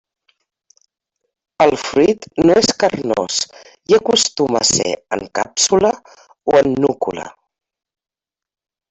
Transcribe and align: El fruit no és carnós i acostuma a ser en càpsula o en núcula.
El 1.65 1.73
fruit 1.81 2.25
no 2.47 2.55
és 2.61 2.69
carnós 2.83 3.37
i 3.93 3.97
acostuma 3.99 4.63
a 4.65 4.69
ser 4.71 4.89
en 5.19 5.27
càpsula 5.41 5.93
o 6.55 6.61
en 6.63 6.73
núcula. 6.87 7.27